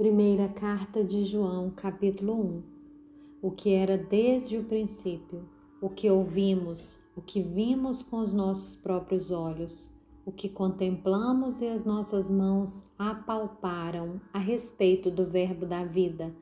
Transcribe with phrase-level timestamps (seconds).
[0.00, 2.62] Primeira carta de João, capítulo 1.
[3.42, 5.46] O que era desde o princípio,
[5.78, 9.90] o que ouvimos, o que vimos com os nossos próprios olhos,
[10.24, 16.34] o que contemplamos e as nossas mãos apalparam a respeito do Verbo da vida.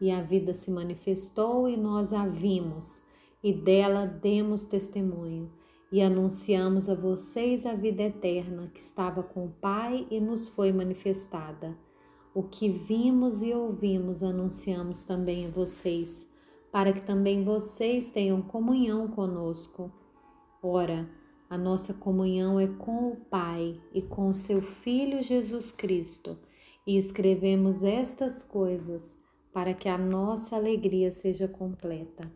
[0.00, 3.02] E a vida se manifestou e nós a vimos,
[3.44, 5.52] e dela demos testemunho.
[5.92, 10.72] E anunciamos a vocês a vida eterna que estava com o Pai e nos foi
[10.72, 11.76] manifestada.
[12.34, 16.26] O que vimos e ouvimos anunciamos também a vocês,
[16.70, 19.92] para que também vocês tenham comunhão conosco.
[20.62, 21.06] Ora,
[21.50, 26.38] a nossa comunhão é com o Pai e com o seu Filho Jesus Cristo,
[26.86, 29.18] e escrevemos estas coisas
[29.52, 32.32] para que a nossa alegria seja completa.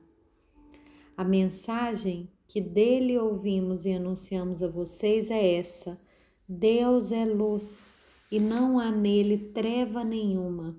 [1.16, 5.98] A mensagem que dele ouvimos e anunciamos a vocês é essa:
[6.46, 7.95] Deus é luz
[8.30, 10.76] e não há nele treva nenhuma.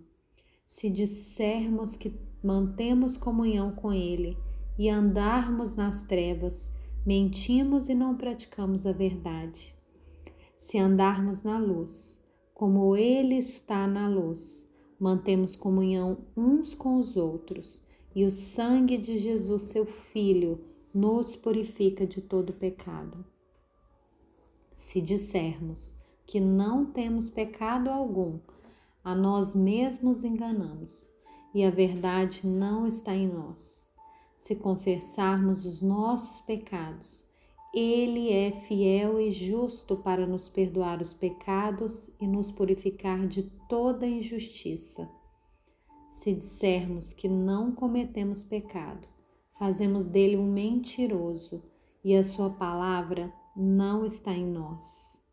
[0.66, 4.38] Se dissermos que mantemos comunhão com ele
[4.78, 6.72] e andarmos nas trevas,
[7.06, 9.74] mentimos e não praticamos a verdade.
[10.58, 12.22] Se andarmos na luz,
[12.54, 17.82] como ele está na luz, mantemos comunhão uns com os outros,
[18.16, 20.60] e o sangue de Jesus, seu Filho,
[20.94, 23.24] nos purifica de todo pecado.
[24.74, 25.96] Se dissermos
[26.28, 28.40] que não temos pecado algum,
[29.02, 31.10] a nós mesmos enganamos
[31.54, 33.90] e a verdade não está em nós.
[34.38, 37.24] Se confessarmos os nossos pecados,
[37.74, 44.06] Ele é fiel e justo para nos perdoar os pecados e nos purificar de toda
[44.06, 45.10] injustiça.
[46.12, 49.08] Se dissermos que não cometemos pecado,
[49.58, 51.64] fazemos dele um mentiroso
[52.04, 55.26] e a sua palavra não está em nós.